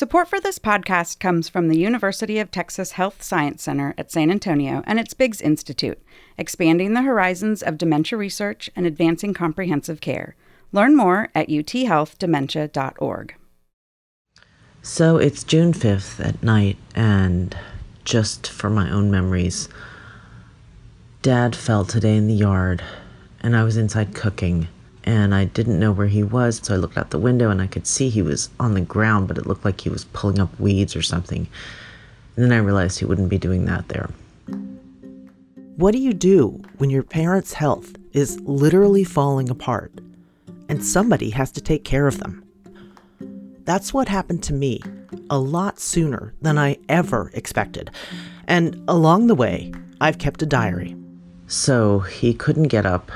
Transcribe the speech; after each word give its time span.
Support 0.00 0.28
for 0.28 0.40
this 0.40 0.58
podcast 0.58 1.20
comes 1.20 1.50
from 1.50 1.68
the 1.68 1.78
University 1.78 2.38
of 2.38 2.50
Texas 2.50 2.92
Health 2.92 3.22
Science 3.22 3.62
Center 3.62 3.92
at 3.98 4.10
San 4.10 4.30
Antonio 4.30 4.82
and 4.86 4.98
its 4.98 5.12
Biggs 5.12 5.42
Institute, 5.42 6.02
expanding 6.38 6.94
the 6.94 7.02
horizons 7.02 7.62
of 7.62 7.76
dementia 7.76 8.16
research 8.16 8.70
and 8.74 8.86
advancing 8.86 9.34
comprehensive 9.34 10.00
care. 10.00 10.36
Learn 10.72 10.96
more 10.96 11.28
at 11.34 11.50
uthealthdementia.org. 11.50 13.34
So 14.80 15.18
it's 15.18 15.44
June 15.44 15.74
5th 15.74 16.26
at 16.26 16.42
night, 16.42 16.78
and 16.94 17.54
just 18.02 18.48
for 18.48 18.70
my 18.70 18.90
own 18.90 19.10
memories, 19.10 19.68
Dad 21.20 21.54
fell 21.54 21.84
today 21.84 22.16
in 22.16 22.26
the 22.26 22.32
yard, 22.32 22.82
and 23.42 23.54
I 23.54 23.64
was 23.64 23.76
inside 23.76 24.14
cooking 24.14 24.66
and 25.04 25.34
I 25.34 25.46
didn't 25.46 25.78
know 25.78 25.92
where 25.92 26.06
he 26.06 26.22
was, 26.22 26.60
so 26.62 26.74
I 26.74 26.76
looked 26.76 26.98
out 26.98 27.10
the 27.10 27.18
window 27.18 27.50
and 27.50 27.62
I 27.62 27.66
could 27.66 27.86
see 27.86 28.08
he 28.08 28.22
was 28.22 28.50
on 28.60 28.74
the 28.74 28.80
ground, 28.80 29.28
but 29.28 29.38
it 29.38 29.46
looked 29.46 29.64
like 29.64 29.80
he 29.80 29.88
was 29.88 30.04
pulling 30.04 30.38
up 30.38 30.58
weeds 30.60 30.94
or 30.94 31.02
something. 31.02 31.46
And 32.36 32.44
then 32.44 32.52
I 32.52 32.62
realized 32.62 32.98
he 32.98 33.04
wouldn't 33.04 33.28
be 33.28 33.38
doing 33.38 33.64
that 33.64 33.88
there. 33.88 34.10
What 35.76 35.92
do 35.92 35.98
you 35.98 36.12
do 36.12 36.60
when 36.76 36.90
your 36.90 37.02
parents' 37.02 37.54
health 37.54 37.94
is 38.12 38.38
literally 38.40 39.04
falling 39.04 39.48
apart 39.48 39.92
and 40.68 40.84
somebody 40.84 41.30
has 41.30 41.50
to 41.52 41.60
take 41.60 41.84
care 41.84 42.06
of 42.06 42.18
them? 42.18 42.44
That's 43.64 43.94
what 43.94 44.08
happened 44.08 44.42
to 44.44 44.52
me 44.52 44.82
a 45.30 45.38
lot 45.38 45.80
sooner 45.80 46.34
than 46.42 46.58
I 46.58 46.76
ever 46.88 47.30
expected. 47.34 47.90
And 48.46 48.82
along 48.88 49.28
the 49.28 49.34
way, 49.34 49.72
I've 50.00 50.18
kept 50.18 50.42
a 50.42 50.46
diary. 50.46 50.96
So 51.46 52.00
he 52.00 52.34
couldn't 52.34 52.68
get 52.68 52.84
up 52.84 53.10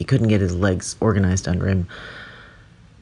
he 0.00 0.04
couldn't 0.06 0.28
get 0.28 0.40
his 0.40 0.56
legs 0.56 0.96
organized 0.98 1.46
under 1.46 1.68
him. 1.68 1.86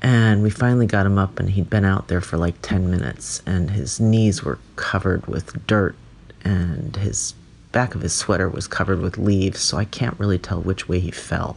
And 0.03 0.43
we 0.43 0.51
finally 0.51 0.85
got 0.85 1.07
him 1.07 1.17
up, 1.17 1.39
and 1.39 1.49
he'd 1.49 1.71
been 1.71 1.85
out 1.85 2.09
there 2.09 2.21
for 2.21 2.37
like 2.37 2.57
10 2.63 2.91
minutes, 2.91 3.41
and 3.47 3.71
his 3.71 4.01
knees 4.01 4.43
were 4.43 4.59
covered 4.75 5.25
with 5.29 5.65
dirt, 5.69 5.95
and 6.43 6.97
his 6.97 7.35
back 7.71 7.95
of 7.95 8.01
his 8.01 8.13
sweater 8.13 8.49
was 8.49 8.67
covered 8.67 9.01
with 9.01 9.17
leaves, 9.17 9.61
so 9.61 9.77
I 9.77 9.85
can't 9.85 10.19
really 10.19 10.39
tell 10.39 10.61
which 10.61 10.89
way 10.89 10.99
he 10.99 11.13
fell. 11.13 11.57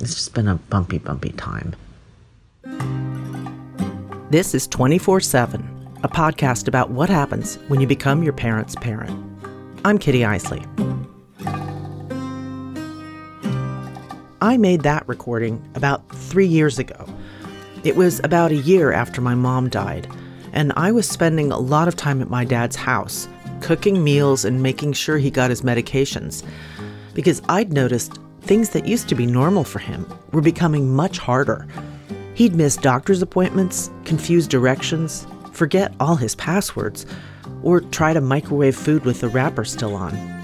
It's 0.00 0.14
just 0.14 0.34
been 0.34 0.48
a 0.48 0.56
bumpy, 0.56 0.98
bumpy 0.98 1.30
time. 1.30 1.74
This 4.28 4.54
is 4.54 4.66
24 4.66 5.20
7, 5.20 5.96
a 6.02 6.08
podcast 6.10 6.68
about 6.68 6.90
what 6.90 7.08
happens 7.08 7.56
when 7.68 7.80
you 7.80 7.86
become 7.86 8.22
your 8.22 8.34
parents' 8.34 8.74
parent. 8.76 9.18
I'm 9.82 9.96
Kitty 9.96 10.26
Eisele. 10.26 10.79
I 14.42 14.56
made 14.56 14.84
that 14.84 15.06
recording 15.06 15.62
about 15.74 16.08
three 16.08 16.46
years 16.46 16.78
ago. 16.78 17.06
It 17.84 17.96
was 17.96 18.22
about 18.24 18.52
a 18.52 18.56
year 18.56 18.90
after 18.90 19.20
my 19.20 19.34
mom 19.34 19.68
died, 19.68 20.08
and 20.54 20.72
I 20.76 20.92
was 20.92 21.06
spending 21.06 21.52
a 21.52 21.58
lot 21.58 21.88
of 21.88 21.96
time 21.96 22.22
at 22.22 22.30
my 22.30 22.46
dad's 22.46 22.76
house, 22.76 23.28
cooking 23.60 24.02
meals 24.02 24.46
and 24.46 24.62
making 24.62 24.94
sure 24.94 25.18
he 25.18 25.30
got 25.30 25.50
his 25.50 25.60
medications. 25.60 26.42
Because 27.12 27.42
I'd 27.50 27.74
noticed 27.74 28.18
things 28.40 28.70
that 28.70 28.86
used 28.86 29.10
to 29.10 29.14
be 29.14 29.26
normal 29.26 29.64
for 29.64 29.78
him 29.78 30.06
were 30.32 30.40
becoming 30.40 30.94
much 30.94 31.18
harder. 31.18 31.66
He'd 32.34 32.54
miss 32.54 32.78
doctor's 32.78 33.20
appointments, 33.20 33.90
confuse 34.06 34.48
directions, 34.48 35.26
forget 35.52 35.92
all 36.00 36.16
his 36.16 36.34
passwords, 36.34 37.04
or 37.62 37.82
try 37.82 38.14
to 38.14 38.22
microwave 38.22 38.74
food 38.74 39.04
with 39.04 39.20
the 39.20 39.28
wrapper 39.28 39.66
still 39.66 39.94
on. 39.94 40.39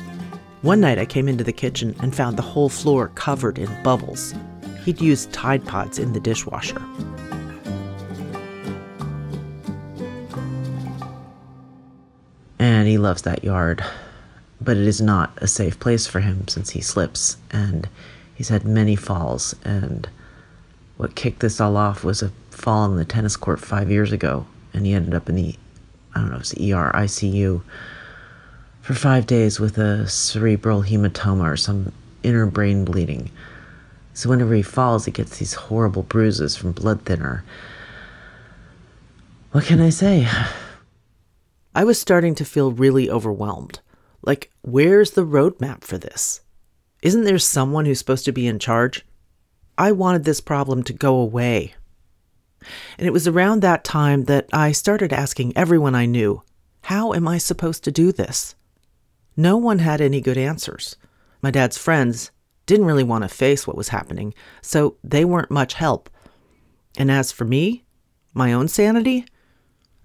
One 0.67 0.81
night 0.81 0.98
I 0.98 1.06
came 1.06 1.28
into 1.28 1.45
the 1.45 1.53
kitchen 1.53 1.95
and 2.00 2.12
found 2.12 2.36
the 2.36 2.42
whole 2.42 2.69
floor 2.69 3.12
covered 3.14 3.56
in 3.56 3.70
bubbles. 3.84 4.34
He'd 4.84 5.00
used 5.00 5.33
Tide 5.33 5.64
Pods 5.64 6.00
in 6.00 6.12
the 6.12 6.19
dishwasher. 6.19 6.83
And 12.58 12.89
he 12.89 12.98
loves 12.98 13.23
that 13.23 13.45
yard. 13.45 13.84
But 14.61 14.77
it 14.77 14.89
is 14.89 15.00
not 15.00 15.31
a 15.36 15.47
safe 15.47 15.78
place 15.78 16.08
for 16.08 16.19
him 16.19 16.48
since 16.48 16.70
he 16.70 16.80
slips 16.80 17.36
and 17.53 17.89
he's 18.35 18.48
had 18.48 18.64
many 18.64 18.96
falls. 18.96 19.55
And 19.64 20.08
what 20.96 21.14
kicked 21.14 21.39
this 21.39 21.61
all 21.61 21.77
off 21.77 22.02
was 22.02 22.23
a 22.23 22.33
fall 22.51 22.91
on 22.91 22.96
the 22.96 23.05
tennis 23.05 23.36
court 23.36 23.61
five 23.61 23.89
years 23.89 24.11
ago. 24.11 24.46
And 24.74 24.85
he 24.85 24.95
ended 24.95 25.14
up 25.14 25.29
in 25.29 25.36
the, 25.36 25.55
I 26.17 26.23
don't 26.23 26.33
know, 26.33 26.39
it's 26.39 26.55
ER, 26.55 26.91
ICU 26.92 27.62
for 28.86 28.95
five 28.95 29.27
days 29.27 29.58
with 29.58 29.79
a 29.79 30.08
cerebral 30.08 30.85
hematoma 30.85 31.42
or 31.42 31.57
some 31.57 31.91
inner 32.23 32.47
brain 32.47 32.85
bleeding. 32.85 33.29
So 34.14 34.30
whenever 34.30 34.55
he 34.55 34.63
falls, 34.63 35.07
he 35.07 35.11
gets 35.11 35.39
these 35.39 35.55
horrible 35.55 36.05
bruises 36.05 36.57
from 36.57 36.70
blood 36.70 37.02
thinner. 37.02 37.42
What 39.51 39.64
can 39.64 39.80
I 39.80 39.91
say? 39.91 40.29
I 41.74 41.83
was 41.83 41.98
starting 41.98 42.36
to 42.36 42.45
feel 42.45 42.70
really 42.70 43.11
overwhelmed. 43.11 43.80
Like, 44.23 44.52
where's 44.63 45.11
the 45.11 45.27
roadmap 45.27 45.83
for 45.83 45.98
this? 45.98 46.42
Isn't 47.03 47.24
there 47.24 47.41
someone 47.41 47.86
who's 47.86 47.98
supposed 47.98 48.24
to 48.27 48.33
be 48.33 48.47
in 48.47 48.61
charge? 48.61 49.05
I 49.77 49.91
wanted 49.91 50.23
this 50.23 50.41
problem 50.41 50.85
to 50.85 50.92
go 50.92 51.17
away. 51.17 51.74
And 52.98 53.08
it 53.08 53.13
was 53.13 53.27
around 53.27 53.63
that 53.63 53.83
time 53.83 54.27
that 54.27 54.48
I 54.53 54.70
started 54.70 55.13
asking 55.13 55.57
everyone 55.57 55.97
I 55.97 56.07
knew, 56.07 56.45
how 56.83 57.14
am 57.14 57.27
I 57.27 57.39
supposed 57.39 57.83
to 57.83 57.91
do 57.91 58.13
this? 58.13 58.55
No 59.36 59.57
one 59.57 59.80
had 59.80 60.01
any 60.01 60.20
good 60.20 60.39
answers. 60.39 60.97
My 61.42 61.51
dad's 61.51 61.77
friends 61.77 62.30
didn't 62.64 62.86
really 62.86 63.05
want 63.05 63.23
to 63.23 63.29
face 63.29 63.67
what 63.67 63.77
was 63.77 63.89
happening, 63.89 64.35
so 64.63 64.97
they 65.05 65.24
weren't 65.24 65.51
much 65.51 65.74
help. 65.74 66.11
And 66.97 67.11
as 67.11 67.33
for 67.33 67.45
me, 67.45 67.85
my 68.35 68.52
own 68.52 68.69
sanity, 68.69 69.27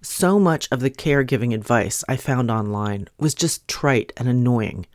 so 0.02 0.40
much 0.40 0.68
of 0.72 0.80
the 0.80 0.90
caregiving 0.90 1.54
advice 1.54 2.04
I 2.10 2.18
found 2.18 2.52
online 2.52 3.08
was 3.20 3.34
just 3.34 3.68
trite 3.68 4.12
and 4.18 4.28
annoying. 4.28 4.86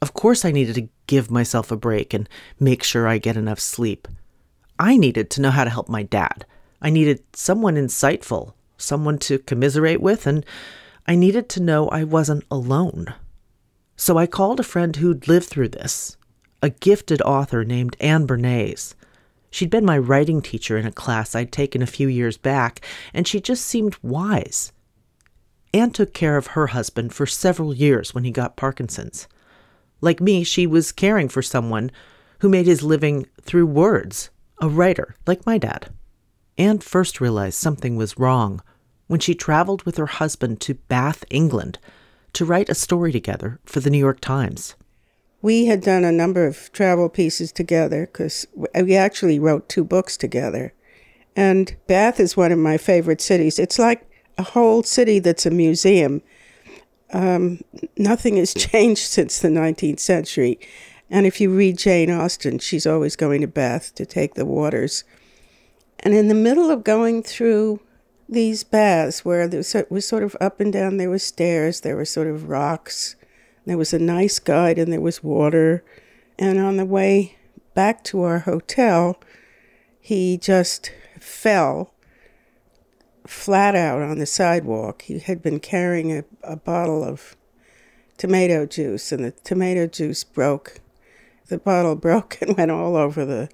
Of 0.00 0.14
course, 0.14 0.44
I 0.44 0.50
needed 0.50 0.74
to 0.76 0.88
give 1.06 1.30
myself 1.30 1.70
a 1.70 1.76
break 1.76 2.12
and 2.12 2.28
make 2.58 2.82
sure 2.82 3.06
I 3.06 3.18
get 3.18 3.36
enough 3.36 3.60
sleep. 3.60 4.08
I 4.78 4.96
needed 4.96 5.30
to 5.30 5.40
know 5.40 5.50
how 5.50 5.64
to 5.64 5.70
help 5.70 5.88
my 5.88 6.02
dad. 6.02 6.44
I 6.80 6.90
needed 6.90 7.22
someone 7.34 7.76
insightful, 7.76 8.54
someone 8.76 9.18
to 9.18 9.38
commiserate 9.38 10.00
with, 10.00 10.26
and 10.26 10.44
I 11.06 11.14
needed 11.14 11.48
to 11.50 11.60
know 11.60 11.88
I 11.88 12.02
wasn't 12.04 12.44
alone. 12.50 13.14
So 13.96 14.18
I 14.18 14.26
called 14.26 14.60
a 14.60 14.64
friend 14.64 14.96
who'd 14.96 15.28
lived 15.28 15.48
through 15.48 15.68
this, 15.68 16.16
a 16.62 16.70
gifted 16.70 17.22
author 17.22 17.64
named 17.64 17.96
Anne 18.00 18.26
Bernays. 18.26 18.94
She'd 19.50 19.70
been 19.70 19.84
my 19.84 19.98
writing 19.98 20.40
teacher 20.40 20.78
in 20.78 20.86
a 20.86 20.92
class 20.92 21.34
I'd 21.34 21.52
taken 21.52 21.82
a 21.82 21.86
few 21.86 22.08
years 22.08 22.38
back, 22.38 22.80
and 23.12 23.28
she 23.28 23.40
just 23.40 23.64
seemed 23.64 23.96
wise. 24.02 24.72
Anne 25.74 25.90
took 25.90 26.12
care 26.14 26.36
of 26.36 26.48
her 26.48 26.68
husband 26.68 27.14
for 27.14 27.26
several 27.26 27.74
years 27.74 28.14
when 28.14 28.24
he 28.24 28.30
got 28.30 28.56
Parkinson's. 28.56 29.28
Like 30.00 30.20
me, 30.20 30.42
she 30.44 30.66
was 30.66 30.92
caring 30.92 31.28
for 31.28 31.42
someone 31.42 31.90
who 32.40 32.48
made 32.48 32.66
his 32.66 32.82
living 32.82 33.26
through 33.40 33.66
words, 33.66 34.30
a 34.60 34.68
writer 34.68 35.14
like 35.26 35.46
my 35.46 35.58
dad. 35.58 35.88
Anne 36.58 36.78
first 36.78 37.20
realized 37.20 37.56
something 37.56 37.96
was 37.96 38.18
wrong 38.18 38.60
when 39.06 39.20
she 39.20 39.34
traveled 39.34 39.82
with 39.84 39.96
her 39.96 40.06
husband 40.06 40.60
to 40.60 40.74
Bath, 40.74 41.24
England, 41.30 41.78
to 42.34 42.44
write 42.44 42.68
a 42.68 42.74
story 42.74 43.12
together 43.12 43.60
for 43.64 43.80
the 43.80 43.90
New 43.90 43.98
York 43.98 44.20
Times. 44.20 44.74
We 45.40 45.66
had 45.66 45.80
done 45.80 46.04
a 46.04 46.12
number 46.12 46.46
of 46.46 46.70
travel 46.72 47.08
pieces 47.08 47.50
together 47.50 48.06
because 48.06 48.46
we 48.54 48.94
actually 48.94 49.38
wrote 49.38 49.68
two 49.68 49.84
books 49.84 50.16
together. 50.16 50.72
And 51.34 51.76
Bath 51.86 52.20
is 52.20 52.36
one 52.36 52.52
of 52.52 52.58
my 52.58 52.78
favorite 52.78 53.20
cities. 53.20 53.58
It's 53.58 53.78
like 53.78 54.08
a 54.38 54.42
whole 54.42 54.82
city 54.82 55.18
that's 55.18 55.46
a 55.46 55.50
museum. 55.50 56.22
Um, 57.12 57.60
nothing 57.96 58.36
has 58.36 58.54
changed 58.54 59.02
since 59.02 59.38
the 59.38 59.48
19th 59.48 60.00
century. 60.00 60.60
And 61.10 61.26
if 61.26 61.40
you 61.40 61.50
read 61.50 61.76
Jane 61.76 62.10
Austen, 62.10 62.58
she's 62.58 62.86
always 62.86 63.16
going 63.16 63.40
to 63.42 63.48
Bath 63.48 63.94
to 63.96 64.06
take 64.06 64.34
the 64.34 64.46
waters. 64.46 65.04
And 66.00 66.14
in 66.14 66.28
the 66.28 66.34
middle 66.34 66.70
of 66.70 66.84
going 66.84 67.22
through 67.22 67.80
these 68.28 68.64
baths 68.64 69.24
where 69.24 69.46
there 69.48 69.64
was 69.90 70.08
sort 70.08 70.22
of 70.22 70.36
up 70.40 70.60
and 70.60 70.72
down. 70.72 70.96
There 70.96 71.10
were 71.10 71.18
stairs, 71.18 71.80
there 71.80 71.96
were 71.96 72.04
sort 72.04 72.28
of 72.28 72.48
rocks. 72.48 73.16
There 73.66 73.78
was 73.78 73.92
a 73.92 73.98
nice 73.98 74.38
guide 74.38 74.78
and 74.78 74.92
there 74.92 75.00
was 75.00 75.22
water. 75.22 75.84
And 76.38 76.58
on 76.58 76.76
the 76.76 76.84
way 76.84 77.36
back 77.74 78.02
to 78.04 78.22
our 78.22 78.40
hotel, 78.40 79.20
he 80.00 80.36
just 80.36 80.90
fell 81.20 81.92
flat 83.26 83.74
out 83.74 84.02
on 84.02 84.18
the 84.18 84.26
sidewalk. 84.26 85.02
He 85.02 85.18
had 85.18 85.42
been 85.42 85.60
carrying 85.60 86.12
a, 86.12 86.24
a 86.42 86.56
bottle 86.56 87.04
of 87.04 87.36
tomato 88.18 88.66
juice, 88.66 89.12
and 89.12 89.24
the 89.24 89.30
tomato 89.30 89.86
juice 89.86 90.24
broke. 90.24 90.80
The 91.48 91.58
bottle 91.58 91.94
broke 91.96 92.38
and 92.40 92.56
went 92.56 92.70
all 92.70 92.96
over 92.96 93.24
the 93.24 93.48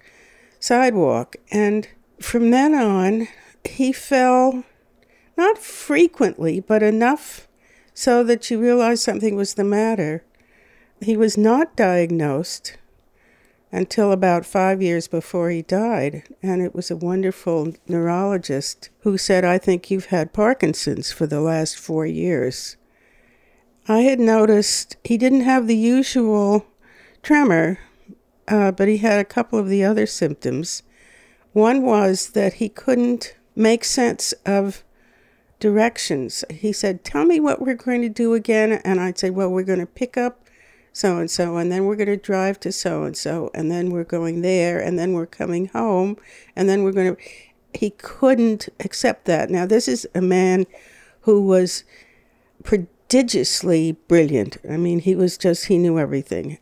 sidewalk. 0.59 1.37
And 1.51 1.89
from 2.21 2.51
then 2.51 2.75
on, 2.75 3.29
he 3.65 3.93
fell 3.93 4.65
not 5.37 5.59
frequently, 5.59 6.61
but 6.61 6.83
enough 6.83 7.49
so 7.95 8.23
that 8.25 8.51
you 8.51 8.61
realized 8.61 9.03
something 9.03 9.35
was 9.37 9.55
the 9.55 9.65
matter. 9.65 10.25
He 11.01 11.17
was 11.17 11.37
not 11.37 11.77
diagnosed 11.77 12.77
until 13.71 14.13
about 14.13 14.47
five 14.47 14.81
years 14.81 15.09
before 15.09 15.51
he 15.51 15.63
died. 15.63 16.23
And 16.43 16.63
it 16.63 16.75
was 16.75 16.91
a 16.91 16.97
wonderful 16.97 17.75
neurologist 17.87 18.91
who 19.01 19.19
said, 19.19 19.45
I 19.45 19.59
think 19.59 19.91
you've 19.91 20.07
had 20.07 20.33
Parkinson's 20.33 21.13
for 21.13 21.27
the 21.27 21.41
last 21.41 21.77
four 21.77 22.07
years. 22.07 22.77
I 23.87 24.01
had 24.01 24.21
noticed 24.21 24.97
he 25.05 25.17
didn't 25.17 25.43
have 25.43 25.67
the 25.67 25.77
usual 25.77 26.67
tremor, 27.23 27.79
uh, 28.47 28.73
but 28.73 28.89
he 28.89 28.99
had 28.99 29.19
a 29.19 29.25
couple 29.25 29.59
of 29.59 29.69
the 29.69 29.85
other 29.85 30.07
symptoms. 30.07 30.83
One 31.53 31.83
was 31.83 32.31
that 32.31 32.55
he 32.55 32.69
couldn't 32.69 33.35
make 33.59 33.85
sense 33.85 34.33
of 34.47 34.85
directions. 35.61 36.45
He 36.51 36.73
said, 36.73 37.05
Tell 37.05 37.25
me 37.25 37.41
what 37.41 37.61
we're 37.61 37.75
going 37.75 38.03
to 38.03 38.09
do 38.09 38.35
again. 38.35 38.73
And 38.85 39.01
I'd 39.01 39.19
say, 39.19 39.31
Well, 39.31 39.51
we're 39.51 39.65
going 39.65 39.81
to 39.81 39.87
pick 39.87 40.17
up 40.17 40.45
so 40.93 41.19
and 41.19 41.31
so, 41.31 41.57
and 41.57 41.71
then 41.71 41.85
we're 41.85 41.97
going 41.97 42.09
to 42.09 42.17
drive 42.17 42.59
to 42.61 42.73
so 42.73 43.05
and 43.05 43.17
so, 43.17 43.51
and 43.55 43.71
then 43.71 43.91
we're 43.91 44.05
going 44.05 44.41
there, 44.41 44.81
and 44.81 44.99
then 44.99 45.13
we're 45.13 45.27
coming 45.27 45.67
home, 45.67 46.17
and 46.57 46.69
then 46.69 46.83
we're 46.83 46.93
going 46.93 47.15
to. 47.15 47.23
He 47.75 47.91
couldn't 47.91 48.69
accept 48.81 49.27
that. 49.27 49.51
Now, 49.51 49.67
this 49.67 49.87
is 49.87 50.09
a 50.15 50.23
man 50.23 50.67
who 51.21 51.43
was 51.43 51.85
prodigiously 52.65 53.93
brilliant. 54.09 54.57
I 54.69 54.79
mean, 54.79 55.01
he 55.01 55.15
was 55.15 55.37
just, 55.37 55.67
he 55.67 55.77
knew 55.77 55.99
everything. 55.99 56.59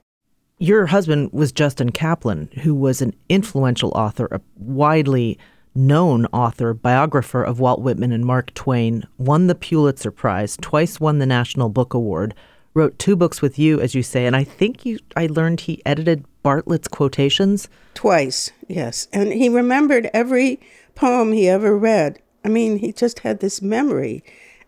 Your 0.58 0.86
husband 0.86 1.30
was 1.32 1.52
Justin 1.52 1.92
Kaplan, 1.92 2.50
who 2.62 2.74
was 2.74 3.00
an 3.00 3.14
influential 3.28 3.90
author, 3.90 4.26
a 4.32 4.40
widely 4.56 5.38
known 5.76 6.26
author, 6.26 6.74
biographer 6.74 7.42
of 7.42 7.60
Walt 7.60 7.80
Whitman 7.80 8.12
and 8.12 8.24
Mark 8.24 8.52
Twain, 8.54 9.06
won 9.18 9.46
the 9.46 9.54
Pulitzer 9.54 10.10
Prize, 10.10 10.56
twice 10.60 10.98
won 10.98 11.18
the 11.18 11.26
National 11.26 11.68
Book 11.68 11.94
Award, 11.94 12.34
wrote 12.74 12.98
two 12.98 13.16
books 13.16 13.40
with 13.40 13.58
you, 13.58 13.80
as 13.80 13.94
you 13.94 14.02
say, 14.02 14.26
and 14.26 14.36
I 14.36 14.44
think 14.44 14.84
you 14.84 14.98
I 15.16 15.26
learned 15.26 15.60
he 15.60 15.82
edited 15.86 16.24
Bartlett's 16.42 16.88
quotations. 16.88 17.68
Twice, 17.94 18.52
yes. 18.68 19.08
And 19.12 19.32
he 19.32 19.48
remembered 19.48 20.10
every 20.12 20.60
poem 20.94 21.32
he 21.32 21.48
ever 21.48 21.76
read. 21.76 22.18
I 22.44 22.48
mean, 22.48 22.78
he 22.78 22.92
just 22.92 23.20
had 23.20 23.40
this 23.40 23.60
memory 23.60 24.22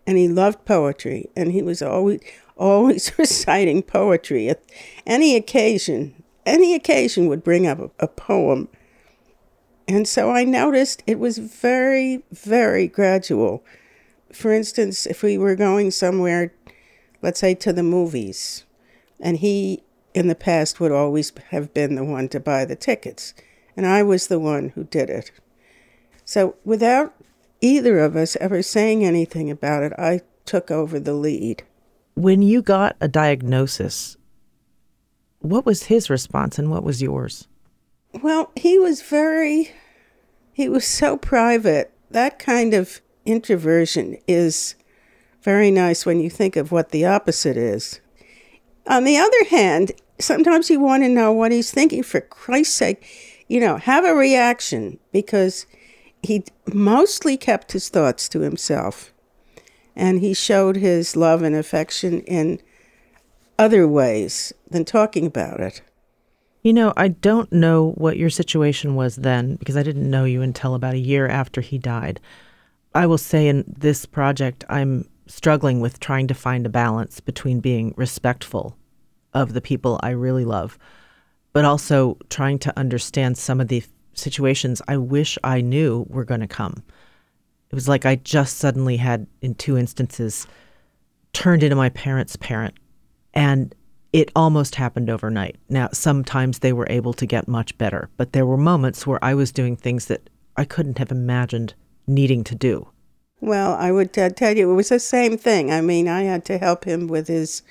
and 0.05 0.17
he 0.17 0.27
loved 0.27 0.65
poetry 0.65 1.29
and 1.35 1.51
he 1.51 1.61
was 1.61 1.81
always 1.81 2.19
always 2.57 3.11
reciting 3.17 3.81
poetry 3.83 4.49
at 4.49 4.61
any 5.05 5.35
occasion. 5.35 6.23
Any 6.45 6.73
occasion 6.73 7.27
would 7.27 7.43
bring 7.43 7.67
up 7.67 7.79
a, 7.79 7.91
a 7.99 8.07
poem 8.07 8.67
and 9.89 10.07
so 10.07 10.29
I 10.29 10.43
noticed 10.43 11.01
it 11.07 11.17
was 11.17 11.39
very, 11.39 12.21
very 12.31 12.85
gradual. 12.87 13.63
For 14.31 14.53
instance, 14.53 15.07
if 15.07 15.23
we 15.23 15.35
were 15.35 15.55
going 15.55 15.89
somewhere, 15.89 16.53
let's 17.23 17.39
say 17.39 17.55
to 17.55 17.73
the 17.73 17.81
movies, 17.81 18.65
and 19.19 19.37
he 19.37 19.81
in 20.13 20.27
the 20.27 20.35
past 20.35 20.79
would 20.79 20.91
always 20.91 21.33
have 21.49 21.73
been 21.73 21.95
the 21.95 22.03
one 22.03 22.29
to 22.29 22.39
buy 22.39 22.65
the 22.65 22.75
tickets, 22.75 23.33
and 23.75 23.87
I 23.87 24.03
was 24.03 24.27
the 24.27 24.39
one 24.39 24.69
who 24.69 24.83
did 24.83 25.09
it. 25.09 25.31
So 26.23 26.55
without 26.63 27.15
either 27.59 27.97
of 27.97 28.15
us 28.15 28.35
ever 28.39 28.61
saying 28.61 29.03
anything 29.03 29.49
about 29.49 29.81
it, 29.81 29.93
I 29.97 30.21
took 30.45 30.69
over 30.69 30.99
the 30.99 31.13
lead. 31.13 31.63
When 32.13 32.43
you 32.43 32.61
got 32.61 32.95
a 33.01 33.07
diagnosis, 33.07 34.17
what 35.39 35.65
was 35.65 35.83
his 35.83 36.11
response 36.11 36.59
and 36.59 36.69
what 36.69 36.83
was 36.83 37.01
yours? 37.01 37.47
Well, 38.13 38.51
he 38.55 38.79
was 38.79 39.01
very, 39.01 39.71
he 40.51 40.67
was 40.67 40.85
so 40.85 41.17
private. 41.17 41.93
That 42.09 42.39
kind 42.39 42.73
of 42.73 43.01
introversion 43.25 44.17
is 44.27 44.75
very 45.43 45.71
nice 45.71 46.05
when 46.05 46.19
you 46.19 46.29
think 46.29 46.55
of 46.55 46.71
what 46.71 46.89
the 46.89 47.05
opposite 47.05 47.55
is. 47.55 48.01
On 48.87 49.03
the 49.03 49.17
other 49.17 49.45
hand, 49.45 49.91
sometimes 50.19 50.69
you 50.69 50.79
want 50.79 51.03
to 51.03 51.09
know 51.09 51.31
what 51.31 51.51
he's 51.51 51.71
thinking. 51.71 52.03
For 52.03 52.21
Christ's 52.21 52.75
sake, 52.75 53.45
you 53.47 53.59
know, 53.59 53.77
have 53.77 54.03
a 54.05 54.15
reaction 54.15 54.99
because 55.11 55.65
he 56.23 56.43
mostly 56.73 57.37
kept 57.37 57.71
his 57.71 57.89
thoughts 57.89 58.27
to 58.29 58.41
himself. 58.41 59.13
And 59.95 60.19
he 60.19 60.33
showed 60.33 60.77
his 60.77 61.15
love 61.15 61.41
and 61.43 61.55
affection 61.55 62.21
in 62.21 62.61
other 63.57 63.87
ways 63.87 64.53
than 64.69 64.85
talking 64.85 65.25
about 65.25 65.59
it. 65.59 65.81
You 66.61 66.73
know, 66.73 66.93
I 66.97 67.07
don't 67.07 67.51
know 67.53 67.91
what 67.91 68.17
your 68.17 68.29
situation 68.29 68.95
was 68.95 69.15
then 69.15 69.55
because 69.55 69.77
I 69.77 69.83
didn't 69.83 70.09
know 70.09 70.25
you 70.25 70.41
until 70.41 70.75
about 70.75 70.93
a 70.93 70.99
year 70.99 71.27
after 71.27 71.61
he 71.61 71.77
died. 71.77 72.19
I 72.93 73.05
will 73.05 73.17
say 73.17 73.47
in 73.47 73.63
this 73.67 74.05
project, 74.05 74.65
I'm 74.67 75.07
struggling 75.27 75.79
with 75.79 75.99
trying 75.99 76.27
to 76.27 76.33
find 76.33 76.65
a 76.65 76.69
balance 76.69 77.19
between 77.19 77.59
being 77.59 77.93
respectful 77.95 78.75
of 79.33 79.53
the 79.53 79.61
people 79.61 79.99
I 80.03 80.09
really 80.09 80.43
love, 80.43 80.77
but 81.53 81.65
also 81.65 82.17
trying 82.29 82.59
to 82.59 82.77
understand 82.77 83.37
some 83.37 83.61
of 83.61 83.67
the 83.67 83.83
situations 84.13 84.81
I 84.87 84.97
wish 84.97 85.37
I 85.43 85.61
knew 85.61 86.05
were 86.09 86.25
going 86.25 86.41
to 86.41 86.47
come. 86.47 86.83
It 87.71 87.75
was 87.75 87.87
like 87.87 88.05
I 88.05 88.15
just 88.15 88.57
suddenly 88.57 88.97
had, 88.97 89.27
in 89.41 89.53
two 89.55 89.77
instances, 89.77 90.47
turned 91.31 91.63
into 91.63 91.75
my 91.75 91.89
parents' 91.89 92.35
parent. 92.35 92.73
And 93.33 93.73
it 94.11 94.31
almost 94.35 94.75
happened 94.75 95.09
overnight. 95.09 95.57
Now, 95.69 95.89
sometimes 95.93 96.59
they 96.59 96.73
were 96.73 96.87
able 96.89 97.13
to 97.13 97.25
get 97.25 97.47
much 97.47 97.77
better, 97.77 98.09
but 98.17 98.33
there 98.33 98.45
were 98.45 98.57
moments 98.57 99.05
where 99.05 99.23
I 99.23 99.33
was 99.33 99.51
doing 99.51 99.75
things 99.75 100.07
that 100.07 100.29
I 100.57 100.65
couldn't 100.65 100.97
have 100.97 101.11
imagined 101.11 101.73
needing 102.07 102.43
to 102.45 102.55
do. 102.55 102.89
Well, 103.39 103.73
I 103.73 103.91
would 103.91 104.17
uh, 104.17 104.29
tell 104.29 104.57
you, 104.57 104.71
it 104.71 104.75
was 104.75 104.89
the 104.89 104.99
same 104.99 105.37
thing. 105.37 105.71
I 105.71 105.81
mean, 105.81 106.07
I 106.07 106.23
had 106.23 106.43
to 106.45 106.57
help 106.57 106.83
him 106.85 107.07
with 107.07 107.27
his 107.27 107.61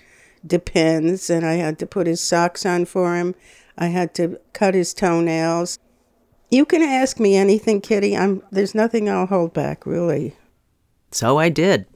depends, 0.46 1.28
and 1.28 1.44
I 1.44 1.54
had 1.54 1.78
to 1.80 1.86
put 1.86 2.06
his 2.06 2.20
socks 2.20 2.64
on 2.64 2.84
for 2.84 3.16
him. 3.16 3.34
I 3.76 3.88
had 3.88 4.14
to 4.14 4.38
cut 4.52 4.74
his 4.74 4.94
toenails. 4.94 5.78
You 6.50 6.64
can 6.64 6.82
ask 6.82 7.20
me 7.20 7.36
anything, 7.36 7.80
Kitty. 7.80 8.16
I'm 8.16 8.42
there's 8.50 8.74
nothing 8.74 9.08
I'll 9.10 9.26
hold 9.26 9.52
back, 9.52 9.84
really. 9.84 10.36
So 11.10 11.38
I 11.38 11.48
did. 11.50 11.86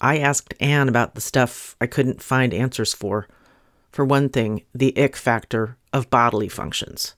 I 0.00 0.18
asked 0.18 0.54
Anne 0.60 0.88
about 0.88 1.14
the 1.14 1.20
stuff 1.20 1.76
I 1.80 1.86
couldn't 1.86 2.22
find 2.22 2.52
answers 2.52 2.92
for. 2.92 3.26
For 3.90 4.04
one 4.04 4.28
thing, 4.28 4.62
the 4.74 4.96
ick 4.96 5.16
factor 5.16 5.76
of 5.92 6.10
bodily 6.10 6.48
functions. 6.48 7.14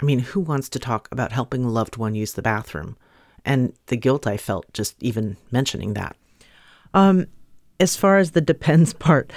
I 0.00 0.04
mean, 0.04 0.20
who 0.20 0.40
wants 0.40 0.68
to 0.70 0.78
talk 0.78 1.08
about 1.10 1.32
helping 1.32 1.64
a 1.64 1.70
loved 1.70 1.96
one 1.96 2.14
use 2.14 2.32
the 2.32 2.42
bathroom? 2.42 2.96
And 3.44 3.72
the 3.86 3.96
guilt 3.96 4.26
I 4.26 4.36
felt 4.36 4.72
just 4.72 4.94
even 5.02 5.36
mentioning 5.50 5.94
that. 5.94 6.16
Um, 6.94 7.26
as 7.80 7.96
far 7.96 8.18
as 8.18 8.32
the 8.32 8.40
depends 8.40 8.92
part, 8.94 9.32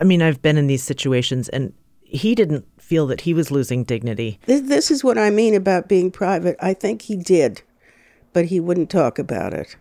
I 0.00 0.04
mean, 0.04 0.22
I've 0.22 0.42
been 0.42 0.56
in 0.56 0.66
these 0.66 0.82
situations 0.82 1.48
and 1.48 1.74
he 2.00 2.34
didn't 2.34 2.66
feel 2.80 3.06
that 3.08 3.22
he 3.22 3.34
was 3.34 3.50
losing 3.50 3.84
dignity. 3.84 4.40
This, 4.46 4.62
this 4.62 4.90
is 4.90 5.04
what 5.04 5.18
I 5.18 5.28
mean 5.28 5.54
about 5.54 5.88
being 5.88 6.10
private. 6.10 6.56
I 6.60 6.72
think 6.72 7.02
he 7.02 7.16
did, 7.16 7.60
but 8.32 8.46
he 8.46 8.60
wouldn't 8.60 8.88
talk 8.88 9.18
about 9.18 9.52
it 9.52 9.76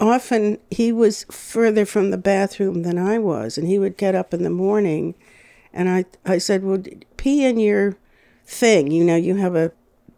often 0.00 0.58
he 0.70 0.92
was 0.92 1.24
further 1.30 1.84
from 1.84 2.10
the 2.10 2.18
bathroom 2.18 2.82
than 2.82 2.98
I 2.98 3.18
was, 3.18 3.56
and 3.56 3.66
he 3.66 3.78
would 3.78 3.96
get 3.96 4.14
up 4.14 4.34
in 4.34 4.42
the 4.42 4.50
morning, 4.50 5.14
and 5.72 5.88
I 5.88 6.04
I 6.24 6.38
said, 6.38 6.64
"Well, 6.64 6.82
pee 7.16 7.44
in 7.44 7.58
your 7.58 7.96
thing. 8.44 8.90
You 8.90 9.04
know, 9.04 9.16
you 9.16 9.36
have 9.36 9.54
a 9.54 9.72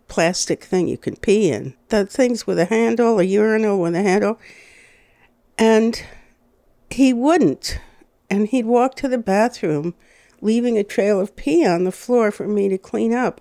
plastic 0.08 0.64
thing 0.64 0.88
you 0.88 0.96
can 0.96 1.16
pee 1.16 1.50
in. 1.50 1.74
The 1.88 2.06
things 2.06 2.46
with 2.46 2.58
a 2.58 2.66
handle, 2.66 3.18
a 3.18 3.24
urinal 3.24 3.80
with 3.80 3.94
a 3.94 4.02
handle." 4.02 4.38
And 5.58 6.02
he 6.90 7.12
wouldn't, 7.12 7.78
and 8.30 8.48
he'd 8.48 8.66
walk 8.66 8.94
to 8.96 9.08
the 9.08 9.18
bathroom, 9.18 9.94
leaving 10.40 10.76
a 10.76 10.84
trail 10.84 11.18
of 11.20 11.36
pee 11.36 11.66
on 11.66 11.84
the 11.84 11.92
floor 11.92 12.30
for 12.30 12.46
me 12.46 12.68
to 12.68 12.78
clean 12.78 13.14
up. 13.14 13.40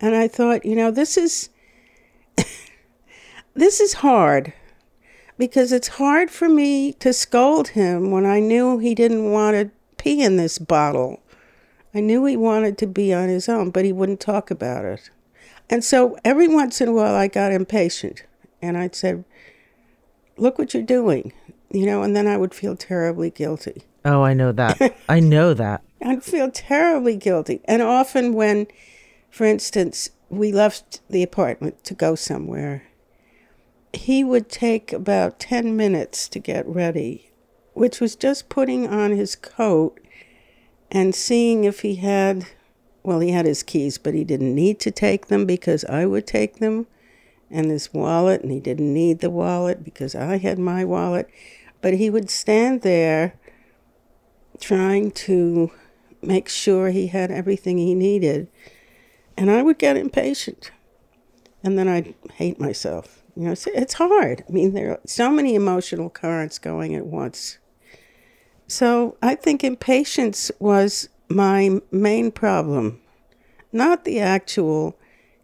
And 0.00 0.14
I 0.14 0.28
thought, 0.28 0.66
you 0.66 0.76
know, 0.76 0.90
this 0.90 1.16
is 1.16 1.48
this 3.54 3.80
is 3.80 3.94
hard 3.94 4.52
because 5.38 5.72
it's 5.72 5.88
hard 5.88 6.30
for 6.30 6.48
me 6.48 6.92
to 6.94 7.12
scold 7.12 7.68
him 7.68 8.10
when 8.10 8.24
I 8.24 8.40
knew 8.40 8.78
he 8.78 8.94
didn't 8.94 9.30
want 9.30 9.56
to 9.56 9.70
pee 9.96 10.22
in 10.22 10.36
this 10.36 10.58
bottle. 10.58 11.20
I 11.94 12.00
knew 12.00 12.24
he 12.24 12.36
wanted 12.36 12.78
to 12.78 12.86
be 12.86 13.12
on 13.12 13.28
his 13.28 13.48
own, 13.48 13.70
but 13.70 13.84
he 13.84 13.92
wouldn't 13.92 14.20
talk 14.20 14.50
about 14.50 14.84
it. 14.84 15.10
And 15.70 15.82
so 15.82 16.16
every 16.24 16.48
once 16.48 16.80
in 16.80 16.88
a 16.88 16.92
while 16.92 17.14
I 17.14 17.28
got 17.28 17.52
impatient 17.52 18.24
and 18.60 18.76
I'd 18.76 18.94
say, 18.94 19.24
Look 20.36 20.58
what 20.58 20.74
you're 20.74 20.82
doing, 20.82 21.32
you 21.70 21.86
know, 21.86 22.02
and 22.02 22.16
then 22.16 22.26
I 22.26 22.36
would 22.36 22.54
feel 22.54 22.74
terribly 22.74 23.30
guilty. 23.30 23.84
Oh, 24.04 24.22
I 24.22 24.34
know 24.34 24.50
that. 24.50 24.96
I 25.08 25.20
know 25.20 25.54
that. 25.54 25.82
I'd 26.02 26.24
feel 26.24 26.50
terribly 26.50 27.16
guilty. 27.16 27.60
And 27.66 27.80
often 27.80 28.34
when, 28.34 28.66
for 29.30 29.44
instance, 29.44 30.10
we 30.28 30.50
left 30.50 31.00
the 31.08 31.22
apartment 31.22 31.84
to 31.84 31.94
go 31.94 32.16
somewhere 32.16 32.82
he 33.96 34.24
would 34.24 34.48
take 34.48 34.92
about 34.92 35.38
10 35.38 35.76
minutes 35.76 36.28
to 36.28 36.38
get 36.38 36.66
ready, 36.66 37.30
which 37.72 38.00
was 38.00 38.16
just 38.16 38.48
putting 38.48 38.88
on 38.88 39.12
his 39.12 39.36
coat 39.36 40.00
and 40.90 41.14
seeing 41.14 41.64
if 41.64 41.80
he 41.80 41.96
had, 41.96 42.46
well, 43.02 43.20
he 43.20 43.30
had 43.30 43.46
his 43.46 43.62
keys, 43.62 43.98
but 43.98 44.14
he 44.14 44.24
didn't 44.24 44.54
need 44.54 44.78
to 44.80 44.90
take 44.90 45.26
them 45.26 45.44
because 45.44 45.84
I 45.86 46.06
would 46.06 46.26
take 46.26 46.58
them, 46.58 46.86
and 47.50 47.70
his 47.70 47.92
wallet, 47.92 48.42
and 48.42 48.50
he 48.50 48.60
didn't 48.60 48.92
need 48.92 49.20
the 49.20 49.30
wallet 49.30 49.84
because 49.84 50.14
I 50.14 50.38
had 50.38 50.58
my 50.58 50.84
wallet. 50.84 51.28
But 51.80 51.94
he 51.94 52.08
would 52.10 52.30
stand 52.30 52.82
there 52.82 53.34
trying 54.60 55.10
to 55.10 55.70
make 56.22 56.48
sure 56.48 56.90
he 56.90 57.08
had 57.08 57.30
everything 57.30 57.76
he 57.76 57.94
needed. 57.94 58.48
And 59.36 59.50
I 59.50 59.62
would 59.62 59.78
get 59.78 59.96
impatient. 59.96 60.70
And 61.62 61.78
then 61.78 61.88
I'd 61.88 62.14
hate 62.34 62.60
myself. 62.60 63.23
You 63.36 63.44
know, 63.44 63.52
it's, 63.52 63.66
it's 63.68 63.94
hard. 63.94 64.44
I 64.48 64.52
mean, 64.52 64.74
there 64.74 64.92
are 64.92 65.00
so 65.06 65.30
many 65.30 65.54
emotional 65.54 66.10
currents 66.10 66.58
going 66.58 66.94
at 66.94 67.06
once. 67.06 67.58
So 68.66 69.16
I 69.22 69.34
think 69.34 69.64
impatience 69.64 70.50
was 70.58 71.08
my 71.28 71.80
main 71.90 72.30
problem, 72.30 73.00
not 73.72 74.04
the 74.04 74.20
actual 74.20 74.96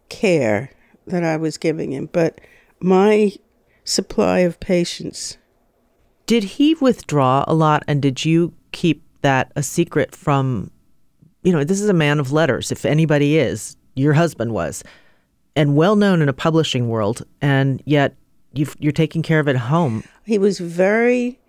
care 0.09 0.71
that 1.07 1.23
I 1.23 1.37
was 1.37 1.57
giving 1.57 1.91
him, 1.91 2.09
but 2.11 2.39
my 2.79 3.33
supply 3.83 4.39
of 4.39 4.59
patience. 4.59 5.37
Did 6.25 6.43
he 6.43 6.75
withdraw 6.75 7.43
a 7.47 7.53
lot 7.53 7.83
and 7.87 8.01
did 8.01 8.23
you 8.23 8.53
keep 8.71 9.03
that 9.21 9.51
a 9.55 9.63
secret 9.63 10.15
from 10.15 10.71
you 11.43 11.51
know, 11.51 11.63
this 11.63 11.81
is 11.81 11.89
a 11.89 11.93
man 11.93 12.19
of 12.19 12.31
letters 12.31 12.71
if 12.71 12.85
anybody 12.85 13.37
is, 13.37 13.75
your 13.95 14.13
husband 14.13 14.53
was, 14.53 14.83
and 15.55 15.75
well 15.75 15.95
known 15.95 16.21
in 16.21 16.29
a 16.29 16.33
publishing 16.33 16.89
world, 16.89 17.25
and 17.41 17.81
yet 17.85 18.15
you 18.53 18.67
are 18.85 18.91
taking 18.91 19.21
care 19.21 19.39
of 19.39 19.47
it 19.47 19.55
at 19.55 19.63
home. 19.63 20.03
He 20.25 20.37
was 20.37 20.59
very, 20.59 21.39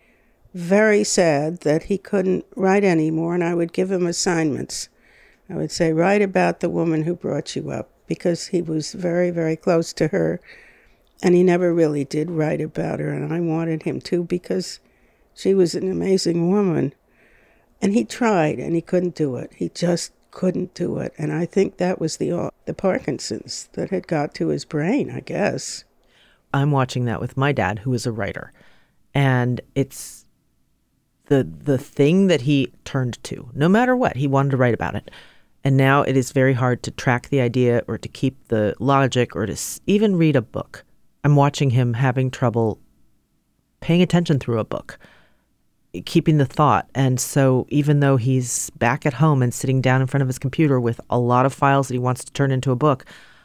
very 0.54 1.04
sad 1.04 1.60
that 1.60 1.84
he 1.84 1.98
couldn't 1.98 2.44
write 2.56 2.84
anymore, 2.84 3.34
and 3.34 3.44
I 3.44 3.54
would 3.54 3.72
give 3.72 3.90
him 3.90 4.06
assignments. 4.06 4.88
I 5.48 5.54
would 5.54 5.70
say, 5.70 5.92
write 5.92 6.22
about 6.22 6.60
the 6.60 6.70
woman 6.70 7.02
who 7.02 7.14
brought 7.14 7.56
you 7.56 7.70
up, 7.70 7.90
because 8.06 8.48
he 8.48 8.62
was 8.62 8.92
very, 8.92 9.30
very 9.30 9.56
close 9.56 9.92
to 9.94 10.08
her, 10.08 10.40
and 11.22 11.34
he 11.34 11.42
never 11.42 11.72
really 11.72 12.04
did 12.04 12.30
write 12.30 12.60
about 12.60 13.00
her, 13.00 13.10
and 13.10 13.32
I 13.32 13.40
wanted 13.40 13.82
him 13.82 14.00
to 14.02 14.24
because 14.24 14.80
she 15.34 15.54
was 15.54 15.74
an 15.74 15.90
amazing 15.90 16.50
woman. 16.50 16.92
And 17.80 17.94
he 17.94 18.04
tried, 18.04 18.58
and 18.58 18.74
he 18.76 18.80
couldn't 18.80 19.16
do 19.16 19.36
it. 19.36 19.52
He 19.56 19.68
just 19.68 20.12
couldn't 20.32 20.74
do 20.74 20.98
it. 20.98 21.14
And 21.16 21.32
I 21.32 21.46
think 21.46 21.76
that 21.76 22.00
was 22.00 22.16
the 22.16 22.32
uh, 22.32 22.50
the 22.64 22.74
Parkinson's 22.74 23.68
that 23.74 23.90
had 23.90 24.08
got 24.08 24.34
to 24.34 24.48
his 24.48 24.64
brain, 24.64 25.10
I 25.10 25.20
guess. 25.20 25.84
I'm 26.52 26.72
watching 26.72 27.04
that 27.04 27.20
with 27.20 27.36
my 27.36 27.52
dad, 27.52 27.78
who 27.80 27.94
is 27.94 28.04
a 28.04 28.12
writer, 28.12 28.52
and 29.14 29.60
it's 29.76 30.26
the 31.26 31.44
the 31.44 31.78
thing 31.78 32.26
that 32.26 32.42
he 32.42 32.72
turned 32.84 33.22
to. 33.24 33.48
No 33.54 33.68
matter 33.68 33.94
what, 33.94 34.16
he 34.16 34.26
wanted 34.26 34.50
to 34.50 34.56
write 34.56 34.74
about 34.74 34.96
it. 34.96 35.10
And 35.64 35.76
now 35.76 36.02
it 36.02 36.16
is 36.16 36.32
very 36.32 36.54
hard 36.54 36.82
to 36.82 36.90
track 36.90 37.28
the 37.28 37.40
idea 37.40 37.84
or 37.86 37.96
to 37.96 38.08
keep 38.08 38.48
the 38.48 38.74
logic 38.80 39.36
or 39.36 39.46
to 39.46 39.56
even 39.86 40.16
read 40.16 40.34
a 40.34 40.42
book. 40.42 40.84
I'm 41.22 41.36
watching 41.36 41.70
him 41.70 41.94
having 41.94 42.32
trouble 42.32 42.80
paying 43.78 44.02
attention 44.02 44.40
through 44.40 44.58
a 44.58 44.64
book 44.64 44.98
keeping 46.04 46.38
the 46.38 46.46
thought. 46.46 46.88
And 46.94 47.20
so, 47.20 47.66
even 47.68 48.00
though 48.00 48.16
he's 48.16 48.70
back 48.70 49.04
at 49.04 49.14
home 49.14 49.42
and 49.42 49.52
sitting 49.52 49.80
down 49.80 50.00
in 50.00 50.06
front 50.06 50.22
of 50.22 50.28
his 50.28 50.38
computer 50.38 50.80
with 50.80 51.00
a 51.10 51.18
lot 51.18 51.46
of 51.46 51.52
files 51.52 51.88
that 51.88 51.94
he 51.94 51.98
wants 51.98 52.24
to 52.24 52.32
turn 52.32 52.50
into 52.50 52.70
a 52.70 52.76
book, 52.76 53.04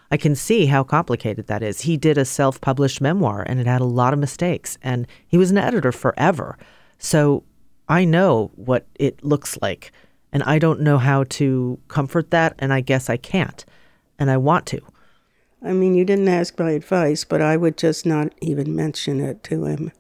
I 0.10 0.18
can 0.18 0.36
see 0.36 0.68
how 0.68 0.84
complicated 0.84 1.48
that 1.48 1.62
is. 1.62 1.82
He 1.82 1.98
did 1.98 2.18
a 2.18 2.26
self 2.26 2.62
published 2.62 3.02
memoir 3.02 3.44
and 3.46 3.60
it 3.60 3.68
had 3.68 3.82
a 3.82 3.86
lot 3.86 4.14
of 4.14 4.20
mistakes, 4.20 4.78
and 4.82 5.06
he 5.28 5.38
was 5.38 5.52
an 5.52 5.58
editor 5.58 5.92
forever. 5.92 6.58
So, 6.98 7.44
I 7.90 8.06
know 8.06 8.52
what 8.56 8.86
it 8.96 9.24
looks 9.24 9.58
like, 9.62 9.92
and 10.32 10.44
I 10.44 10.60
don't 10.60 10.82
know 10.82 10.98
how 10.98 11.24
to 11.24 11.80
comfort 11.88 12.32
that, 12.32 12.56
and 12.60 12.74
I 12.74 12.82
guess 12.82 13.10
I 13.10 13.18
can't, 13.18 13.64
and 14.20 14.30
I 14.30 14.38
want 14.38 14.66
to. 14.68 14.82
I 15.64 15.74
mean, 15.74 15.96
you 15.96 16.06
didn't 16.06 16.28
ask 16.28 16.58
my 16.60 16.72
advice, 16.72 17.24
but 17.24 17.42
I 17.42 17.58
would 17.58 17.78
just 17.78 18.06
not 18.06 18.34
even 18.42 18.76
mention 18.76 19.20
it 19.20 19.44
to 19.46 19.66
him. 19.66 19.92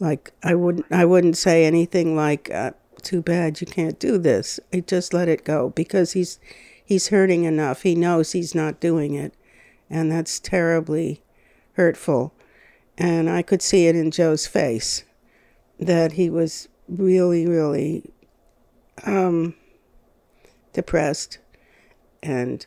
Like 0.00 0.32
I 0.42 0.54
wouldn't 0.54 0.86
I 0.90 1.04
wouldn't 1.04 1.36
say 1.36 1.64
anything 1.64 2.14
like 2.14 2.50
uh, 2.50 2.72
too 3.02 3.22
bad 3.22 3.60
you 3.60 3.66
can't 3.66 3.98
do 3.98 4.18
this. 4.18 4.60
I 4.72 4.80
just 4.80 5.12
let 5.12 5.28
it 5.28 5.44
go 5.44 5.70
because 5.70 6.12
he's 6.12 6.38
he's 6.84 7.08
hurting 7.08 7.44
enough. 7.44 7.82
He 7.82 7.94
knows 7.94 8.32
he's 8.32 8.54
not 8.54 8.80
doing 8.80 9.14
it. 9.14 9.34
And 9.90 10.10
that's 10.10 10.38
terribly 10.38 11.22
hurtful. 11.74 12.34
And 12.96 13.30
I 13.30 13.42
could 13.42 13.62
see 13.62 13.86
it 13.86 13.96
in 13.96 14.10
Joe's 14.10 14.46
face 14.46 15.04
that 15.78 16.12
he 16.12 16.28
was 16.30 16.68
really 16.88 17.46
really 17.46 18.10
um, 19.04 19.54
depressed 20.72 21.38
and 22.22 22.66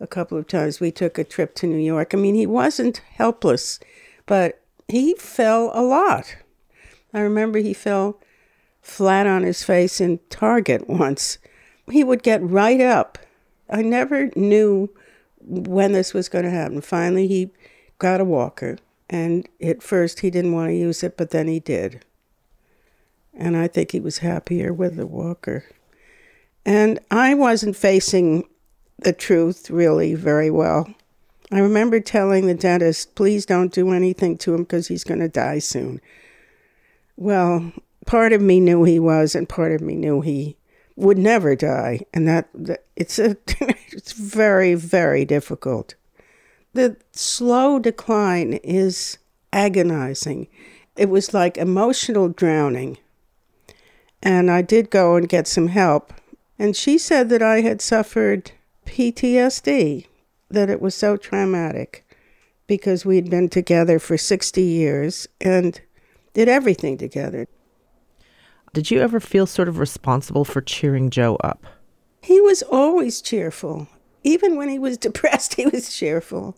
a 0.00 0.06
couple 0.06 0.36
of 0.36 0.46
times 0.46 0.80
we 0.80 0.90
took 0.90 1.18
a 1.18 1.24
trip 1.24 1.54
to 1.56 1.66
New 1.66 1.78
York. 1.78 2.12
I 2.12 2.16
mean, 2.16 2.34
he 2.34 2.46
wasn't 2.46 2.98
helpless, 3.14 3.80
but 4.26 4.62
he 4.88 5.14
fell 5.14 5.70
a 5.74 5.82
lot. 5.82 6.36
I 7.16 7.20
remember 7.20 7.60
he 7.60 7.72
fell 7.72 8.20
flat 8.82 9.26
on 9.26 9.42
his 9.42 9.64
face 9.64 10.02
in 10.02 10.20
Target 10.28 10.86
once. 10.86 11.38
He 11.90 12.04
would 12.04 12.22
get 12.22 12.42
right 12.42 12.78
up. 12.78 13.16
I 13.70 13.80
never 13.80 14.30
knew 14.36 14.90
when 15.40 15.92
this 15.92 16.12
was 16.12 16.28
going 16.28 16.44
to 16.44 16.50
happen. 16.50 16.82
Finally, 16.82 17.26
he 17.26 17.50
got 17.98 18.20
a 18.20 18.24
walker, 18.24 18.76
and 19.08 19.48
at 19.62 19.82
first 19.82 20.20
he 20.20 20.28
didn't 20.28 20.52
want 20.52 20.68
to 20.68 20.74
use 20.76 21.02
it, 21.02 21.16
but 21.16 21.30
then 21.30 21.48
he 21.48 21.58
did. 21.58 22.04
And 23.32 23.56
I 23.56 23.66
think 23.66 23.92
he 23.92 24.00
was 24.00 24.18
happier 24.18 24.74
with 24.74 24.96
the 24.96 25.06
walker. 25.06 25.64
And 26.66 26.98
I 27.10 27.32
wasn't 27.32 27.76
facing 27.76 28.46
the 28.98 29.14
truth 29.14 29.70
really 29.70 30.12
very 30.14 30.50
well. 30.50 30.86
I 31.50 31.60
remember 31.60 31.98
telling 31.98 32.46
the 32.46 32.54
dentist, 32.54 33.14
please 33.14 33.46
don't 33.46 33.72
do 33.72 33.92
anything 33.92 34.36
to 34.38 34.52
him 34.52 34.64
because 34.64 34.88
he's 34.88 35.04
going 35.04 35.20
to 35.20 35.28
die 35.28 35.60
soon. 35.60 36.02
Well, 37.16 37.72
part 38.06 38.32
of 38.32 38.40
me 38.40 38.60
knew 38.60 38.84
he 38.84 38.98
was, 38.98 39.34
and 39.34 39.48
part 39.48 39.72
of 39.72 39.80
me 39.80 39.94
knew 39.94 40.20
he 40.20 40.56
would 40.96 41.18
never 41.18 41.54
die, 41.54 42.00
and 42.12 42.26
that, 42.28 42.48
that 42.54 42.84
it's 42.94 43.18
a 43.18 43.36
it's 43.92 44.12
very 44.12 44.74
very 44.74 45.24
difficult. 45.24 45.94
The 46.72 46.96
slow 47.12 47.78
decline 47.78 48.54
is 48.62 49.18
agonizing. 49.52 50.48
It 50.96 51.08
was 51.08 51.32
like 51.32 51.56
emotional 51.56 52.28
drowning. 52.28 52.98
And 54.22 54.50
I 54.50 54.62
did 54.62 54.90
go 54.90 55.16
and 55.16 55.28
get 55.28 55.46
some 55.46 55.68
help. 55.68 56.12
And 56.58 56.76
she 56.76 56.98
said 56.98 57.28
that 57.30 57.42
I 57.42 57.60
had 57.60 57.80
suffered 57.80 58.52
PTSD, 58.86 60.06
that 60.50 60.70
it 60.70 60.80
was 60.80 60.94
so 60.94 61.16
traumatic 61.16 62.04
because 62.66 63.06
we'd 63.06 63.30
been 63.30 63.48
together 63.48 63.98
for 63.98 64.18
60 64.18 64.60
years 64.60 65.28
and 65.40 65.80
did 66.36 66.50
everything 66.50 66.98
together. 66.98 67.48
Did 68.74 68.90
you 68.90 69.00
ever 69.00 69.20
feel 69.20 69.46
sort 69.46 69.68
of 69.68 69.78
responsible 69.78 70.44
for 70.44 70.60
cheering 70.60 71.08
Joe 71.08 71.36
up? 71.36 71.64
He 72.20 72.42
was 72.42 72.62
always 72.64 73.22
cheerful. 73.22 73.88
Even 74.22 74.54
when 74.56 74.68
he 74.68 74.78
was 74.78 74.98
depressed, 75.06 75.54
he 75.54 75.64
was 75.64 75.96
cheerful. 75.96 76.54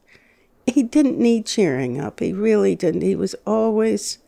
He 0.66 0.82
didn't 0.82 1.16
need 1.16 1.47
cheering 1.47 2.00
up. 2.00 2.18
He 2.18 2.32
really 2.32 2.75
didn't. 2.75 3.02
He 3.02 3.14
was 3.14 3.37
always 3.47 4.18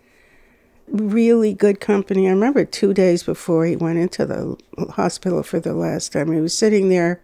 really 0.86 1.52
good 1.52 1.80
company. 1.80 2.28
I 2.28 2.30
remember 2.30 2.64
two 2.64 2.94
days 2.94 3.24
before 3.24 3.66
he 3.66 3.74
went 3.74 3.98
into 3.98 4.24
the 4.26 4.56
hospital 4.92 5.42
for 5.42 5.58
the 5.58 5.74
last 5.74 6.12
time, 6.12 6.30
he 6.30 6.40
was 6.40 6.56
sitting 6.56 6.90
there 6.90 7.20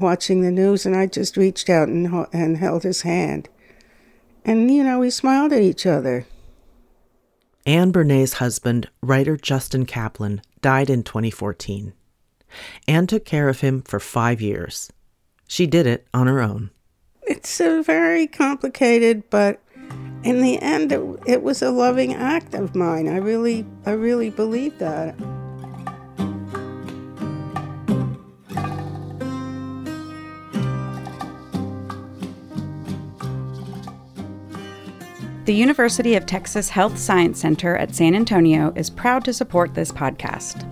watching 0.00 0.42
the 0.42 0.50
news, 0.50 0.84
and 0.84 0.96
I 0.96 1.06
just 1.06 1.36
reached 1.36 1.70
out 1.70 1.86
and, 1.86 2.26
and 2.32 2.56
held 2.56 2.82
his 2.82 3.02
hand. 3.02 3.48
And, 4.44 4.68
you 4.68 4.82
know, 4.82 4.98
we 4.98 5.10
smiled 5.10 5.52
at 5.52 5.62
each 5.62 5.86
other. 5.86 6.26
Anne 7.66 7.92
Bernays' 7.92 8.34
husband, 8.34 8.88
writer 9.02 9.36
Justin 9.36 9.84
Kaplan, 9.84 10.40
died 10.62 10.88
in 10.88 11.02
2014. 11.02 11.92
Anne 12.88 13.06
took 13.06 13.24
care 13.24 13.48
of 13.48 13.60
him 13.60 13.82
for 13.82 14.00
five 14.00 14.40
years. 14.40 14.90
She 15.46 15.66
did 15.66 15.86
it 15.86 16.06
on 16.14 16.26
her 16.26 16.40
own. 16.40 16.70
It's 17.22 17.60
a 17.60 17.82
very 17.82 18.26
complicated, 18.26 19.28
but 19.30 19.60
in 20.24 20.40
the 20.40 20.60
end, 20.60 20.92
it, 20.92 21.02
it 21.26 21.42
was 21.42 21.62
a 21.62 21.70
loving 21.70 22.14
act 22.14 22.54
of 22.54 22.74
mine. 22.74 23.08
I 23.08 23.16
really, 23.16 23.66
I 23.86 23.92
really 23.92 24.30
believe 24.30 24.78
that. 24.78 25.14
The 35.46 35.54
University 35.54 36.16
of 36.16 36.26
Texas 36.26 36.68
Health 36.68 36.98
Science 36.98 37.40
Center 37.40 37.74
at 37.74 37.94
San 37.94 38.14
Antonio 38.14 38.74
is 38.76 38.90
proud 38.90 39.24
to 39.24 39.32
support 39.32 39.72
this 39.72 39.90
podcast. 39.90 40.68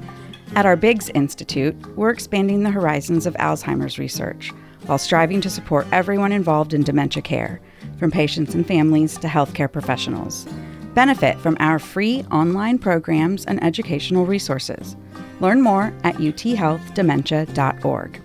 At 0.54 0.66
our 0.66 0.76
Biggs 0.76 1.08
Institute, 1.14 1.74
we're 1.96 2.10
expanding 2.10 2.62
the 2.62 2.70
horizons 2.70 3.24
of 3.24 3.32
Alzheimer's 3.36 3.98
research 3.98 4.52
while 4.84 4.98
striving 4.98 5.40
to 5.40 5.48
support 5.48 5.86
everyone 5.90 6.32
involved 6.32 6.74
in 6.74 6.82
dementia 6.82 7.22
care, 7.22 7.62
from 7.98 8.10
patients 8.10 8.54
and 8.54 8.66
families 8.66 9.16
to 9.18 9.26
healthcare 9.26 9.72
professionals. 9.72 10.46
Benefit 10.92 11.40
from 11.40 11.56
our 11.60 11.78
free 11.78 12.26
online 12.30 12.78
programs 12.78 13.46
and 13.46 13.64
educational 13.64 14.26
resources. 14.26 14.96
Learn 15.40 15.62
more 15.62 15.94
at 16.04 16.16
uthealthdementia.org. 16.16 18.20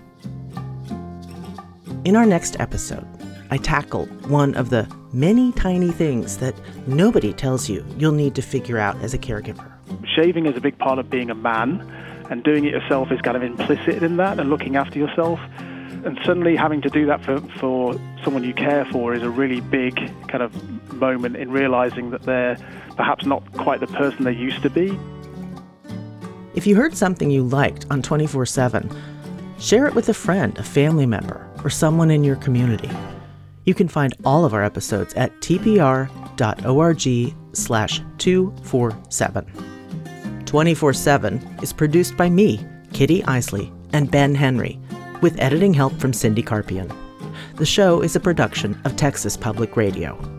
In 2.04 2.18
our 2.18 2.26
next 2.26 2.60
episode, 2.60 3.08
I 3.50 3.56
tackle 3.58 4.08
one 4.28 4.56
of 4.56 4.70
the 4.70 4.94
many 5.14 5.52
tiny 5.52 5.92
things 5.92 6.38
that 6.40 6.56
nobody 6.88 7.32
tells 7.32 7.70
you 7.70 7.86
you'll 7.98 8.12
need 8.12 8.36
to 8.36 8.42
figure 8.42 8.80
out 8.80 9.00
as 9.02 9.14
a 9.14 9.18
caregiver. 9.18 9.72
Shaving 10.16 10.48
is 10.48 10.58
a 10.58 10.62
big 10.62 10.78
part 10.80 11.00
of 11.00 11.10
being 11.10 11.30
a 11.30 11.36
man. 11.36 11.82
and 12.30 12.44
doing 12.44 12.66
it 12.66 12.72
yourself 12.72 13.12
is 13.12 13.22
kind 13.22 13.36
of 13.38 13.44
implicit 13.44 14.02
in 14.02 14.18
that 14.18 14.40
and 14.40 14.50
looking 14.50 14.76
after 14.76 14.98
yourself. 14.98 15.40
And 16.06 16.20
suddenly 16.26 16.56
having 16.56 16.82
to 16.82 16.90
do 16.90 17.06
that 17.06 17.24
for, 17.24 17.40
for 17.60 17.94
someone 18.24 18.44
you 18.44 18.54
care 18.54 18.86
for 18.86 19.14
is 19.14 19.22
a 19.22 19.30
really 19.30 19.62
big 19.62 19.96
kind 20.28 20.42
of 20.42 20.52
moment 20.94 21.36
in 21.36 21.52
realizing 21.52 22.10
that 22.12 22.24
they're 22.24 22.58
perhaps 22.96 23.26
not 23.26 23.44
quite 23.54 23.82
the 23.82 23.88
person 23.88 24.24
they 24.24 24.34
used 24.34 24.62
to 24.64 24.70
be. 24.70 24.98
If 26.56 26.66
you 26.66 26.76
heard 26.76 26.96
something 26.96 27.30
you 27.30 27.44
liked 27.44 27.86
on 27.90 28.02
24 28.02 28.46
7, 28.46 28.90
share 29.60 29.86
it 29.86 29.96
with 29.96 30.10
a 30.10 30.14
friend, 30.14 30.58
a 30.58 30.64
family 30.64 31.06
member, 31.06 31.48
or 31.64 31.70
someone 31.70 32.10
in 32.10 32.24
your 32.24 32.36
community. 32.38 32.90
You 33.66 33.74
can 33.74 33.88
find 33.88 34.14
all 34.26 34.46
of 34.46 34.54
our 34.54 34.64
episodes 34.64 35.14
at 35.14 35.32
tpr.org 35.42 37.36
slash 37.54 38.02
247. 38.18 40.44
24 40.46 40.94
7 40.94 41.58
is 41.62 41.74
produced 41.74 42.18
by 42.18 42.30
me, 42.30 42.66
Kitty 42.94 43.24
Eisele, 43.24 43.72
and 43.94 44.12
Ben 44.12 44.36
Henry, 44.36 44.80
with 45.22 45.40
editing 45.40 45.74
help 45.74 45.94
from 46.00 46.14
Cindy 46.14 46.44
Carpien. 46.44 46.94
The 47.56 47.66
show 47.66 48.02
is 48.02 48.16
a 48.16 48.20
production 48.20 48.80
of 48.86 48.96
Texas 48.96 49.38
Public 49.38 49.78
Radio. 49.78 50.33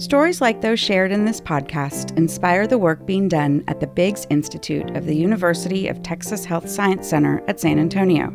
Stories 0.00 0.40
like 0.40 0.62
those 0.62 0.80
shared 0.80 1.12
in 1.12 1.26
this 1.26 1.42
podcast 1.42 2.16
inspire 2.16 2.66
the 2.66 2.78
work 2.78 3.04
being 3.04 3.28
done 3.28 3.62
at 3.68 3.80
the 3.80 3.86
Biggs 3.86 4.26
Institute 4.30 4.96
of 4.96 5.04
the 5.04 5.14
University 5.14 5.88
of 5.88 6.02
Texas 6.02 6.42
Health 6.42 6.70
Science 6.70 7.06
Center 7.06 7.42
at 7.48 7.60
San 7.60 7.78
Antonio. 7.78 8.30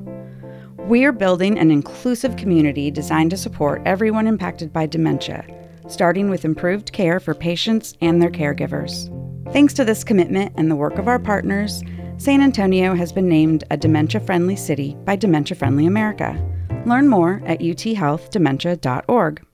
We 0.88 1.06
are 1.06 1.12
building 1.12 1.58
an 1.58 1.72
inclusive 1.72 2.36
community 2.36 2.92
designed 2.92 3.32
to 3.32 3.38
support 3.38 3.82
everyone 3.84 4.28
impacted 4.28 4.72
by 4.72 4.86
dementia, 4.86 5.44
starting 5.88 6.30
with 6.30 6.46
improved 6.46 6.92
care 6.94 7.20
for 7.20 7.34
patients 7.34 7.96
and 8.00 8.22
their 8.22 8.30
caregivers. 8.30 9.10
Thanks 9.52 9.74
to 9.74 9.84
this 9.84 10.04
commitment 10.04 10.54
and 10.58 10.70
the 10.70 10.76
work 10.76 11.00
of 11.00 11.08
our 11.08 11.18
partners, 11.18 11.82
San 12.18 12.42
Antonio 12.42 12.94
has 12.94 13.12
been 13.12 13.28
named 13.28 13.64
a 13.72 13.78
dementia 13.78 14.22
friendly 14.22 14.56
city 14.56 14.96
by 15.04 15.16
Dementia 15.16 15.58
Friendly 15.58 15.88
America. 15.88 16.40
Learn 16.86 17.08
more 17.08 17.42
at 17.48 17.62
uthealthdementia.org. 17.62 19.45